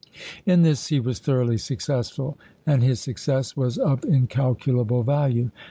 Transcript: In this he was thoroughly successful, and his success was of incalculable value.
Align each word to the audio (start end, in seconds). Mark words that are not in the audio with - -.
In 0.47 0.63
this 0.63 0.87
he 0.87 0.99
was 0.99 1.19
thoroughly 1.19 1.59
successful, 1.59 2.35
and 2.65 2.81
his 2.81 2.99
success 2.99 3.55
was 3.55 3.77
of 3.77 4.03
incalculable 4.03 5.03
value. 5.03 5.51